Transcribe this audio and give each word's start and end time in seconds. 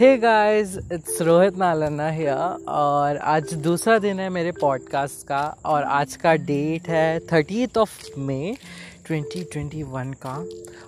Hey 0.00 0.16
guys 0.16 0.76
it's 0.92 1.22
Rohit 1.22 1.56
Nalanna 1.58 2.08
here 2.10 2.64
और 2.68 3.16
आज 3.16 3.54
दूसरा 3.54 3.98
दिन 3.98 4.20
है 4.20 4.28
मेरे 4.28 4.52
पॉडकास्ट 4.52 5.26
का, 5.26 5.56
और 5.64 5.82
आज 5.82 6.16
का 6.16 6.34
डेट 6.34 6.88
है 6.88 7.18
थर्टीथ 7.20 7.78
ऑफ़ 7.78 8.18
मे 8.18 8.56
2021 9.10 10.14
का, 10.14 10.44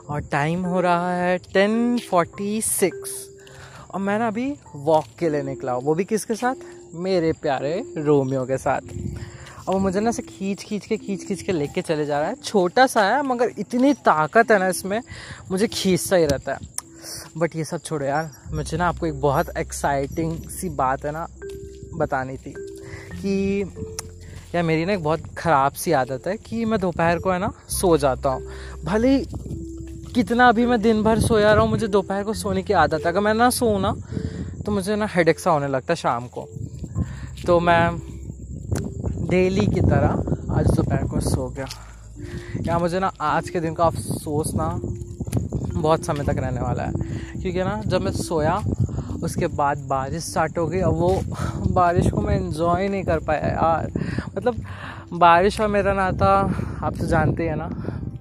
और 0.08 0.21
टाइम 0.21 0.64
हो 0.64 0.80
रहा 0.80 1.14
है 1.14 1.39
10:46 1.39 2.93
और 3.90 4.00
मैं 4.00 4.18
ना 4.18 4.26
अभी 4.26 4.54
वॉक 4.75 5.04
के 5.18 5.29
लिए 5.29 5.43
निकला 5.43 5.72
हूँ, 5.72 5.82
वो 5.82 5.95
भी 5.95 6.04
किसके 6.04 6.34
साथ? 6.34 6.54
मेरे 6.95 7.32
प्यारे 7.32 7.84
रोमियो 7.96 8.45
के 8.45 8.59
साथ। 8.59 8.80
और 9.68 9.75
वो 9.75 9.79
मुझे 9.79 10.00
ना 10.00 10.11
से 10.11 10.22
खींच 10.22 10.62
खींच 10.62 10.86
के, 10.86 10.96
खींच 10.96 11.25
खींच 11.25 11.43
के 11.43 11.52
लेके 11.52 11.82
चले 11.82 12.06
जा 12.06 12.20
रहा 12.20 12.29
है। 12.29 12.34
छोटा 12.34 12.86
सा 12.86 13.02
है, 13.02 13.22
मगर 13.22 13.52
इतनी 13.59 13.93
ताकत 13.95 14.50
है 14.50 14.59
ना 14.59 14.68
इसमें, 14.68 15.03
मुझे 15.50 15.67
खींचता 15.67 16.17
ही 16.17 16.26
रहता 16.26 16.53
है। 16.53 16.78
बट 17.36 17.57
ये 17.57 17.64
सब 17.64 17.80
छोड़ो 17.80 18.04
यार, 18.07 18.30
मुझे 18.54 18.76
ना 18.76 18.89
आपको 18.89 19.07
एक 19.07 19.21
बहुत 19.21 19.57
एक्साइटिंग 19.58 20.39
सी 20.50 20.68
बात 20.76 21.04
है 21.04 21.12
ना 21.12 21.26
बतानी 21.94 22.36
थी 22.36 22.54
कि 23.12 23.62
यार 24.54 24.62
मेरी 24.62 24.84
ना 24.84 24.93
एक 24.93 25.03
बहुत 25.03 25.22
ख़राब 25.39 25.72
सी 25.75 25.93
आदत 25.93 26.26
है 26.26 26.36
कि 26.36 26.64
मैं 26.64 26.79
दोपहर 26.81 27.18
को 27.18 27.31
है 27.31 27.39
ना 27.39 27.53
सो 27.71 27.96
जाता 27.96 28.31
हूँ। 28.31 28.43
भले 28.84 29.08
ही 29.08 29.25
कितना 30.14 30.50
भी 30.53 30.67
मैं 30.67 30.81
दिन 30.82 31.03
भर 31.03 31.21
सोया 31.21 31.53
रहा 31.53 31.62
हूँ 31.62 31.71
मुझे 31.71 31.89
दोपहर 31.89 32.25
को 32.25 32.34
सोने 32.34 32.62
की 32.62 32.72
आदत 32.75 33.00
है। 33.00 33.12
अगर 33.12 33.20
मैं 33.20 33.34
ना 33.34 33.50
सोऊँ 33.50 33.81
ना 33.81 33.95
तो 34.67 34.72
मुझे 34.72 34.97
ना 34.97 35.06
हेडेक 35.06 35.39
सा 35.41 35.50
होने 35.50 35.69
लगता 35.69 35.92
है 35.92 35.97
शाम 35.97 36.27
को। 36.28 36.48
तो 37.47 37.59
मैं 37.61 37.98
डेली 39.28 39.67
की 39.67 39.81
तरह 39.81 40.56
आज 40.59 40.67
दोपहर 40.67 41.06
को 41.06 41.20
सो 41.20 41.48
गया। 41.48 41.67
या 42.62 42.78
मुझे 42.78 42.98
ना 43.00 43.12
आज 43.20 43.50
के 43.50 43.61
दिन 43.61 43.75
का 43.75 43.84
अफसोस 43.84 44.53
ना 44.55 44.69
बहुत 45.83 46.05
समय 46.05 46.25
तक 46.25 46.37
रहने 46.39 46.61
वाला 46.61 46.83
है। 46.83 46.93
क्योंकि 47.41 47.65
ना, 47.65 47.83
जब 47.87 48.03
मैं 48.03 48.12
सोया, 48.12 48.62
उसके 49.23 49.47
बाद 49.47 49.79
बारिश 49.79 50.25
स्टार्ट 50.25 50.59
हो 50.59 50.67
गई। 50.67 50.81
और 50.81 50.93
वो 50.93 51.23
बारिश 51.70 52.11
को 52.11 52.20
मैं 52.20 52.41
इन्जॉय 52.41 52.89
नहीं 52.89 53.05
कर 53.05 53.19
पाया 53.19 53.47
यार। 53.47 53.91
मतलब 54.37 54.57
बारिश 55.12 55.61
और 55.61 55.69
मेरा 55.69 55.93
नाता, 55.93 56.55
आप 56.83 56.97
तो 56.97 57.07
जानते 57.07 57.48
हैं 57.48 57.57
ना, 57.57 57.65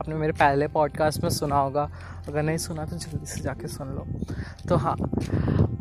आपने 0.01 0.15
मेरे 0.15 0.33
पहले 0.33 0.67
पॉडकास्ट 0.67 1.23
में 1.23 1.29
सुना 1.29 1.55
होगा। 1.55 1.91
अगर 2.27 2.43
नहीं 2.43 2.57
सुना 2.57 2.85
तो 2.85 2.97
जल्दी 2.97 3.25
से 3.25 3.41
जाके 3.41 3.67
सुन 3.67 3.87
लो। 3.87 4.05
तो 4.69 4.75
हाँ 4.75 4.95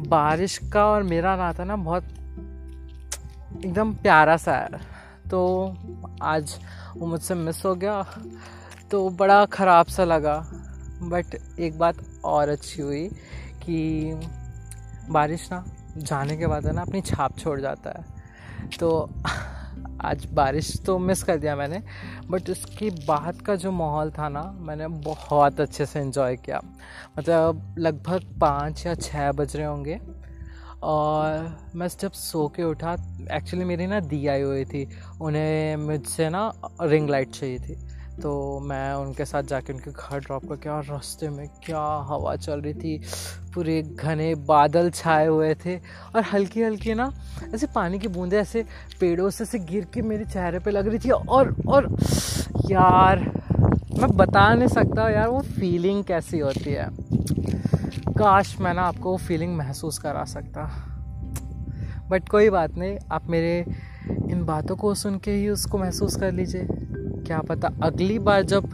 बारिश 0.09 0.59
का 0.59 0.87
और 0.87 1.03
मेरा 1.03 1.37
नाता 1.37 1.65
ना 1.65 1.77
बहुत 1.77 2.05
एकदम 3.65 3.95
प्यारा 3.95 4.37
सा 4.37 4.53
है। 4.53 4.69
तो 5.31 5.73
आज 6.23 6.59
वो 6.97 7.07
मुझसे 7.07 7.35
मिस 7.35 7.65
हो 7.65 7.75
गया। 7.75 8.07
तो 8.91 9.09
बड़ा 9.09 9.45
ख़राब 9.45 9.87
सा 9.87 10.05
लगा। 10.05 10.47
बट 11.03 11.59
एक 11.61 11.79
बात 11.79 11.97
और 12.25 12.49
अच्छी 12.49 12.83
हुई 12.83 13.09
कि 13.63 14.15
बारिश 15.11 15.53
ना 15.53 15.65
जाने 15.97 16.37
के 16.37 16.47
बाद 16.47 16.67
है 16.67 16.73
ना 16.73 16.83
अपनी 16.83 17.01
छाप 17.01 17.39
छोड़ 17.39 17.61
जाता 17.61 17.91
है। 17.91 18.05
तो 18.81 19.11
आज 20.01 20.27
बारिश 20.27 20.81
तो 20.87 20.99
मिस 20.99 21.23
कर 21.23 21.39
दिया 21.39 21.57
मैंने 21.57 21.83
बट 22.31 22.51
उसके 22.51 22.91
बाद 22.91 23.41
का 23.41 23.57
जो 23.57 23.73
माहौल 23.73 24.11
था 24.11 24.29
ना, 24.29 24.43
मैंने 24.43 24.89
बहुत 24.89 25.61
अच्छे 25.61 25.87
से 25.87 26.01
इन्जॉय 26.01 26.37
किया। 26.37 26.61
मतलब 27.19 27.75
लगभग 27.79 28.39
पाँच 28.41 28.87
या 28.87 28.95
छः 28.95 29.33
बज 29.33 29.57
रहे 29.57 29.67
होंगे 29.67 30.01
और 30.83 31.59
मैं 31.75 31.89
जब 31.89 32.13
सो 32.13 32.49
के 32.49 32.65
उठा 32.65 32.93
एक्चुअली 33.33 33.65
मेरी 33.65 33.87
ना 33.87 34.01
दी 34.01 34.27
आई 34.27 34.41
हुई 34.41 34.65
थी, 34.65 34.89
उन्हें 35.21 35.77
मुझसे 35.77 36.29
ना 36.29 36.53
रिंग 36.83 37.11
लाइट 37.11 37.31
चाहिए 37.31 37.59
थी। 37.59 37.96
तो 38.23 38.61
मैं 38.61 38.93
उनके 38.95 39.25
साथ 39.25 39.43
जाके 39.43 39.73
उनके 39.73 39.91
घर 39.91 40.21
ड्रॉप 40.21 40.45
कर 40.49 40.57
क्या 40.57 40.79
रास्ते 40.81 41.29
में 41.31 41.47
क्या 41.65 41.81
हवा 42.09 42.35
चल 42.37 42.61
रही 42.61 42.75
थी, 42.75 42.97
पूरे 43.55 43.81
घने 43.83 44.35
बादल 44.47 44.91
छाए 44.91 45.27
हुए 45.27 45.55
थे 45.55 45.77
और 45.77 46.23
हल्की 46.33 46.63
हल्की 46.63 46.95
ना 46.95 47.11
ऐसे 47.55 47.67
पानी 47.67 47.99
की 47.99 48.09
बूंदें 48.09 48.39
ऐसे 48.39 48.65
पेड़ों 49.01 49.29
से 49.31 49.45
से 49.45 49.59
गिर 49.61 49.87
के 49.95 50.03
मेरे 50.03 50.25
चेहरे 50.25 50.59
पे 50.59 50.71
लग 50.71 50.89
रही 50.89 50.99
थी 50.99 51.11
और 51.11 51.55
और 51.69 51.91
यार, 52.71 53.19
मैं 53.99 54.11
बता 54.17 54.53
नहीं 54.55 54.69
सकता 54.69 55.09
यार 55.11 55.29
वो 55.29 55.41
फीलिंग 55.41 56.03
कैसी 56.05 56.39
होती 56.39 56.71
है। 56.71 56.89
काश 58.13 58.57
मैं 58.61 58.75
ना 58.75 58.83
आपको 58.83 59.11
वो 59.11 59.17
फीलिंग 59.19 59.57
महसूस 59.57 59.99
करा 59.99 60.25
सकता। 60.25 60.65
बट 62.11 62.29
कोई 62.29 62.51
बात 62.51 62.75
नहीं, 62.75 62.99
आप 63.13 63.29
मेरे 63.31 63.65
इन 64.31 64.45
बातों 64.45 64.77
को 64.77 64.95
सुन 64.95 65.19
के 65.19 65.31
ही 65.31 65.49
उसको 65.49 65.79
महसूस 65.79 66.17
कर 66.17 66.33
लीजिए। 66.33 66.67
क्या 67.27 67.39
पता 67.39 67.71
अगली 67.83 68.19
बार 68.19 68.43
जब 68.43 68.69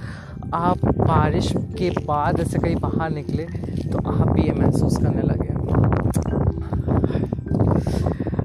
आप 0.54 0.84
बारिश 0.84 1.52
के 1.56 1.90
बाद 1.90 2.40
ऐसे 2.40 2.58
कहीं 2.58 2.76
बाहर 2.76 3.10
निकले 3.10 3.44
तो 3.88 3.98
आप 3.98 4.28
भी 4.28 4.42
ये 4.42 4.52
महसूस 4.52 4.96
करने 4.96 5.22
लगे 5.22 5.50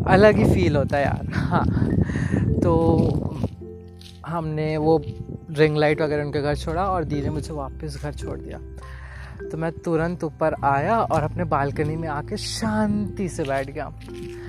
अलग 0.10 0.36
ही 0.36 0.54
फील 0.54 0.76
होता 0.76 0.98
है 0.98 1.04
यार। 1.04 1.32
हाँ। 1.34 1.66
तो 2.64 2.74
हमने 4.28 4.78
वो 4.78 5.02
रिंग 5.52 5.78
लाइट 5.78 6.02
वगैरह 6.02 6.24
उनके 6.24 6.42
घर 6.42 6.56
छोड़ा 6.56 6.86
और 6.86 7.06
ने 7.06 7.30
मुझे 7.30 7.54
वापस 7.54 8.00
घर 8.04 8.14
छोड़ 8.14 8.38
दिया। 8.40 8.60
तो 9.50 9.58
मैं 9.58 9.72
तुरंत 9.72 10.24
ऊपर 10.24 10.56
आया 10.64 11.00
और 11.00 11.24
अपने 11.24 11.44
बालकनी 11.44 11.96
में 11.96 12.08
आके 12.10 12.38
शांति 12.38 13.30
से 13.30 13.44
बैठ 13.44 13.70
गया। 13.70 13.90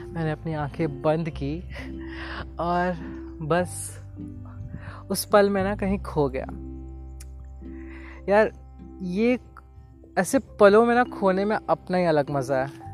मैंने 0.08 0.30
अपनी 0.30 0.54
आँखें 0.54 1.02
बंद 1.02 1.28
की 1.28 1.70
और 2.60 2.96
बस 3.42 4.00
उस 5.10 5.24
पल 5.24 5.50
में 5.50 5.64
ना 5.64 5.76
कहीं 5.76 5.98
खो 5.98 6.28
गया। 6.28 6.46
यार, 8.28 8.52
ये 9.02 9.38
ऐसे 10.18 10.38
पलों 10.38 10.86
में 10.86 10.94
ना 10.94 11.04
खोने 11.04 11.44
में 11.44 11.56
अपना 11.70 11.96
ही 11.96 12.04
अलग 12.04 12.30
मज़ा 12.30 12.56
है। 12.56 12.88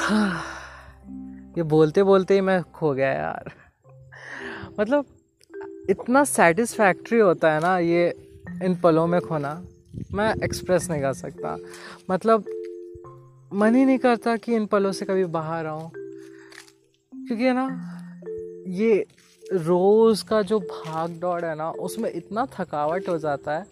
ये 1.56 1.62
बोलते 1.62 2.02
बोलते 2.02 2.34
ही 2.34 2.40
मैं 2.40 2.62
खो 2.62 2.92
गया 2.92 3.12
यार। 3.12 3.52
मतलब 4.80 5.04
इतना 5.90 6.24
सेटिस्फैक्ट्री 6.24 7.18
होता 7.18 7.52
है 7.52 7.60
ना 7.60 7.78
ये, 7.78 8.08
इन 8.62 8.76
पलों 8.76 9.06
में 9.06 9.20
खोना। 9.20 9.62
मैं 10.12 10.34
एक्सप्रेस 10.44 10.90
नहीं 10.90 11.02
कर 11.02 11.12
सकता। 11.12 11.58
मतलब 12.10 12.44
मन 13.52 13.74
ही 13.74 13.84
नहीं 13.84 13.98
करता 13.98 14.36
कि 14.36 14.54
इन 14.54 14.66
पलों 14.66 14.92
से 14.92 15.04
कभी 15.04 15.24
बाहर 15.24 15.66
आऊँ। 15.66 15.90
क्योंकि 17.14 17.52
ना 17.52 17.96
ये 18.70 19.06
रोज़ 19.44 20.24
का 20.24 20.40
जो 20.42 20.58
भाग 20.60 21.10
दौड़ 21.10 21.44
है 21.44 21.54
ना, 21.56 21.70
उसमें 21.70 22.10
इतना 22.12 22.46
थकावट 22.52 23.08
हो 23.08 23.18
जाता 23.18 23.56
है 23.58 23.66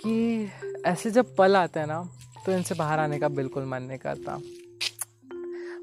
कि 0.00 0.50
ऐसे 0.86 1.10
जब 1.10 1.34
पल 1.36 1.56
आते 1.56 1.80
हैं 1.80 1.86
ना 1.86 2.02
तो 2.46 2.52
इनसे 2.52 2.74
बाहर 2.74 2.98
आने 2.98 3.18
का 3.18 3.28
बिल्कुल 3.28 3.64
मन 3.64 3.82
नहीं 3.82 3.98
करता। 3.98 4.40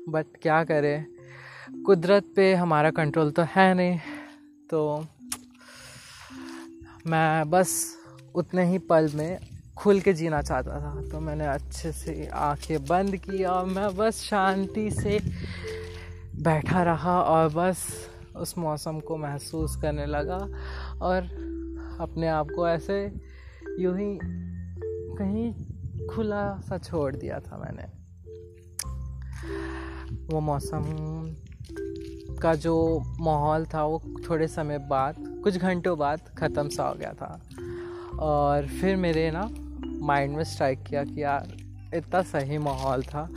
बट 0.09 0.25
क्या 0.41 0.63
करें? 0.63 1.05
कुदरत 1.85 2.25
पे 2.35 2.53
हमारा 2.53 2.91
कंट्रोल 2.91 3.31
तो 3.31 3.41
है 3.41 3.73
नहीं 3.73 3.97
तो 4.69 5.05
मैं 7.07 7.49
बस 7.49 7.73
उतने 8.35 8.65
ही 8.65 8.77
पल 8.77 9.09
में 9.15 9.39
खुल 9.77 9.99
के 10.01 10.13
जीना 10.13 10.41
चाहता 10.41 10.79
था। 10.79 11.09
तो 11.11 11.19
मैंने 11.19 11.47
अच्छे 11.47 11.91
से 11.91 12.27
आँखें 12.27 12.85
बंद 12.85 13.15
की 13.17 13.43
और 13.43 13.65
मैं 13.65 13.95
बस 13.97 14.21
शांति 14.21 14.89
से 14.91 15.19
बैठा 16.43 16.83
रहा 16.83 17.21
और 17.21 17.49
बस 17.49 17.85
उस 18.41 18.57
मौसम 18.57 18.99
को 18.99 19.17
महसूस 19.17 19.75
करने 19.75 20.05
लगा 20.05 20.37
और 21.01 21.23
अपने 21.99 22.27
आप 22.27 22.47
को 22.55 22.67
ऐसे 22.67 23.13
यूँ 23.79 23.97
ही 23.97 24.19
कहीं 25.17 25.53
खुला 26.07 26.59
सा 26.59 26.77
छोड़ 26.77 27.15
दिया 27.15 27.39
था 27.39 27.57
मैंने। 27.57 28.01
वो 30.33 30.39
मौसम 30.39 30.83
का 32.41 32.55
जो 32.55 33.03
माहौल 33.19 33.65
था, 33.65 33.83
वो 33.83 34.01
थोड़े 34.29 34.47
समय 34.47 34.77
बाद, 34.77 35.15
कुछ 35.43 35.57
घंटों 35.57 35.97
बाद 35.97 36.19
ख़त्म 36.37 36.69
सा 36.69 36.83
हो 36.83 36.95
गया 36.95 37.13
था। 37.13 37.41
और 38.19 38.67
फिर 38.67 38.95
मेरे 38.95 39.31
ना 39.31 39.49
माइंड 40.05 40.35
में 40.35 40.43
स्ट्राइक 40.43 40.83
किया 40.83 41.03
कि 41.03 41.23
यार, 41.23 41.57
इतना 41.93 42.21
सही 42.21 42.57
माहौल 42.57 43.03
था। 43.03 43.29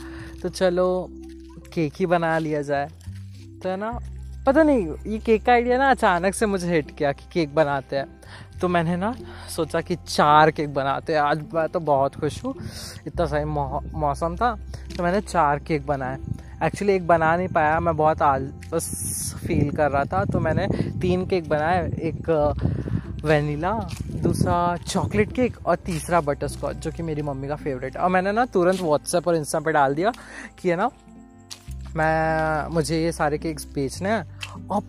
तो 0.42 0.48
चलो 0.48 1.08
केक 1.74 1.92
ही 1.96 2.06
बना 2.06 2.38
लिया 2.38 2.62
जाए। 2.62 2.88
तो 3.62 3.68
है 3.68 3.76
ना 3.76 3.98
पता 4.46 4.62
नहीं, 4.62 4.86
ये 5.06 5.18
केक 5.18 5.44
का 5.44 5.52
आइडिया 5.52 5.76
ना 5.78 5.90
अचानक 5.90 6.34
से 6.34 6.46
मुझे 6.46 6.68
हिट 6.68 6.90
किया 6.96 7.12
कि 7.12 7.24
केक 7.32 7.54
बनाते 7.54 7.96
हैं। 7.96 8.06
तो 8.60 8.68
मैंने 8.68 8.96
ना 8.96 9.14
सोचा 9.50 9.80
कि 9.80 9.96
चार 9.96 10.50
केक 10.50 10.72
बनाते 10.74 11.12
हैं। 11.12 11.20
आज 11.20 11.44
मैं 11.54 11.68
तो 11.68 11.80
बहुत 11.80 12.16
खुश 12.16 12.44
हूँ। 12.44 12.54
इतना 13.06 13.26
सही 13.26 13.44
मौसम 13.44 14.36
था 14.36 14.54
तो 14.96 15.02
मैंने 15.02 15.20
चार 15.20 15.58
केक 15.58 15.86
बनाए। 15.86 16.18
एक्चुअली 16.62 16.92
एक 16.94 17.06
बना 17.06 17.34
नहीं 17.36 17.48
पाया, 17.48 17.78
मैं 17.80 17.96
बहुत 17.96 18.22
आज 18.22 18.42
बस 18.72 19.34
फील 19.46 19.70
कर 19.70 19.90
रहा 19.90 20.04
था। 20.04 20.24
तो 20.24 20.40
मैंने 20.40 20.66
तीन 21.00 21.26
केक 21.26 21.48
बनाए, 21.48 21.88
एक 21.90 22.28
वनीला 23.24 23.72
दूसरा 24.22 24.76
चॉकलेट 24.86 25.32
केक 25.32 25.56
और 25.66 25.76
तीसरा 25.76 26.20
बटर 26.20 26.48
स्कॉच 26.48 26.76
जो 26.76 26.90
कि 26.90 27.02
मेरी 27.02 27.22
मम्मी 27.22 27.48
का 27.48 27.56
फेवरेट 27.56 27.96
और 27.96 28.10
मैंने 28.10 28.32
ना 28.32 28.44
तुरंत 28.46 28.80
व्हाट्सएप 28.80 29.28
और 29.28 29.36
इंस्टा 29.36 29.60
पे 29.60 29.72
डाल 29.72 29.94
दिया 29.94 30.12
कि, 30.58 30.68
है 30.70 30.76
ना, 30.76 30.90
मैं, 31.96 32.68
मुझे 32.74 33.02
ये 33.02 33.12
सारे 33.12 33.38
केक्स 33.38 33.66
बेचने 33.74 34.08
हैं। 34.08 34.33
और 34.70 34.82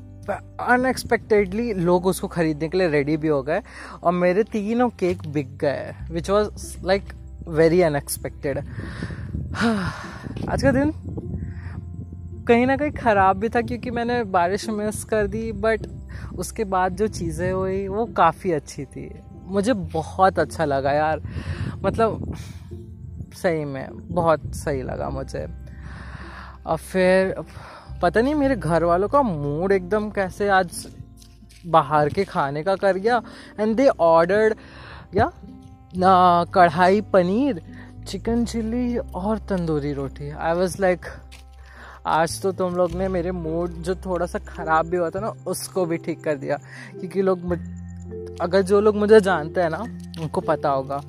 अनएक्सपेक्टेडली 0.59 1.73
लोग 1.73 2.05
उसको 2.05 2.27
ख़रीदने 2.27 2.69
के 2.69 2.77
लिए 2.77 2.87
रेडी 2.89 3.17
भी 3.17 3.27
हो 3.27 3.43
गए 3.43 3.61
और 4.03 4.13
मेरे 4.13 4.43
तीनों 4.43 4.89
केक 4.89 5.27
बिक 5.27 5.57
गए 5.57 5.95
which 6.11 6.29
was 6.29 6.77
like 6.83 7.03
very 7.47 7.81
unexpected 7.81 8.57
आज 10.49 10.63
का 10.63 10.71
दिन 10.71 10.93
कहीं 12.47 12.65
ना 12.65 12.77
कहीं 12.77 12.91
ख़राब 12.91 13.37
भी 13.37 13.49
था 13.49 13.61
क्योंकि 13.61 13.91
मैंने 13.91 14.23
बारिश 14.23 14.69
मिस 14.69 15.03
कर 15.03 15.27
दी 15.27 15.51
बट 15.51 15.87
उसके 16.37 16.63
बाद 16.63 16.95
जो 16.95 17.07
चीज़ें 17.07 17.51
हुई, 17.51 17.87
वो 17.87 18.05
काफ़ी 18.05 18.51
अच्छी 18.51 18.85
थी। 18.85 19.09
मुझे 19.45 19.73
बहुत 19.73 20.39
अच्छा 20.39 20.65
लगा 20.65 20.91
यार। 20.91 21.21
मतलब 21.83 22.35
सही 23.33 23.65
में, 23.65 23.87
बहुत 23.91 24.55
सही 24.55 24.81
लगा 24.81 25.09
मुझे। 25.09 25.47
और 26.65 26.77
फिर 26.77 27.35
पता 28.01 28.21
नहीं 28.21 28.35
मेरे 28.35 28.55
घर 28.55 28.83
वालों 28.83 29.07
का 29.07 29.21
मूड 29.21 29.71
एकदम 29.71 30.09
कैसे 30.09 30.47
आज 30.49 30.87
बाहर 31.67 32.09
के 32.09 32.23
खाने 32.23 32.63
का 32.63 32.75
कर 32.75 32.97
गया 32.97 33.21
एंड 33.59 33.75
दे 33.75 33.87
ऑर्डर्ड 33.87 34.55
या 35.15 35.31
कढ़ाई 36.55 37.01
पनीर 37.13 37.61
चिकन 38.07 38.43
चिल्ली 38.45 38.97
और 38.97 39.37
तंदूरी 39.49 39.93
रोटी। 39.93 40.29
आई 40.29 40.53
वॉज़ 40.53 40.75
लाइक 40.81 41.05
आज 42.07 42.41
तो 42.41 42.51
तुम 42.51 42.75
लोग 42.75 42.91
ने 42.91 43.07
मेरे 43.07 43.31
मूड 43.31 43.69
जो 43.81 43.95
थोड़ा 43.95 44.25
सा 44.25 44.39
ख़राब 44.39 44.87
भी 44.87 44.97
हुआ 44.97 45.09
था 45.09 45.19
ना, 45.19 45.33
उसको 45.47 45.85
भी 45.85 45.97
ठीक 45.97 46.23
कर 46.23 46.35
दिया। 46.35 46.57
क्योंकि 46.91 47.21
लोग 47.21 47.51
अगर 48.41 48.61
जो 48.61 48.81
लोग 48.81 48.95
मुझे 48.95 49.19
जानते 49.21 49.61
हैं 49.61 49.69
ना, 49.69 49.81
उनको 50.21 50.41
पता 50.41 50.69
होगा 50.69 51.01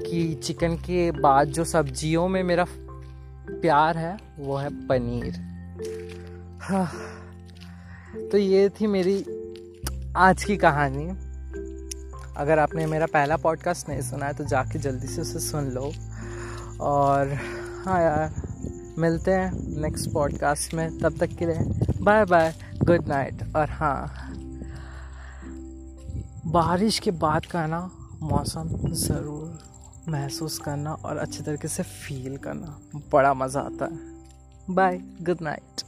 कि 0.00 0.34
चिकन 0.34 0.76
के 0.76 1.10
बाद 1.10 1.48
जो 1.48 1.64
सब्जियों 1.64 2.28
में 2.28 2.42
मेरा 2.42 2.66
प्यार 3.50 3.98
है, 3.98 4.16
वो 4.38 4.56
है 4.56 4.68
पनीर। 4.86 5.53
हाँ। 6.64 6.86
तो 8.32 8.38
ये 8.38 8.68
थी 8.68 8.86
मेरी 8.86 9.16
आज 10.16 10.44
की 10.44 10.56
कहानी। 10.56 11.04
अगर 12.36 12.58
आपने 12.58 12.86
मेरा 12.86 13.06
पहला 13.06 13.36
पॉडकास्ट 13.36 13.88
नहीं 13.88 14.00
सुना 14.02 14.26
है 14.26 14.34
तो 14.34 14.44
जाके 14.44 14.78
जल्दी 14.78 15.06
से 15.06 15.20
उसे 15.20 15.40
सुन 15.40 15.68
लो। 15.70 15.92
और 16.80 17.34
हाँ 17.84 18.00
यार, 18.02 18.34
मिलते 18.98 19.30
हैं 19.30 19.80
नेक्स्ट 19.82 20.10
पॉडकास्ट 20.12 20.74
में। 20.74 20.98
तब 20.98 21.18
तक 21.18 21.36
के 21.38 21.46
लिए 21.46 22.00
बाय 22.00 22.24
बाय 22.24 22.52
गुड 22.84 23.08
नाइट 23.08 23.44
और 23.56 23.70
हाँ 23.70 24.32
बारिश 26.46 26.98
के 26.98 27.10
बाद 27.10 27.46
का 27.46 27.66
ना 27.66 27.88
मौसम 28.22 28.76
ज़रूर 28.88 30.08
महसूस 30.08 30.58
करना 30.58 30.92
और 30.94 31.16
अच्छे 31.16 31.42
तरीके 31.42 31.68
से 31.68 31.82
फील 31.82 32.36
करना। 32.36 32.78
बड़ा 33.12 33.34
मज़ा 33.34 33.60
आता 33.60 33.84
है। 33.84 34.12
Bye 34.70 34.98
good 35.22 35.42
night 35.42 35.83